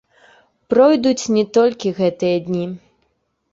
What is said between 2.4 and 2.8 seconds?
дні.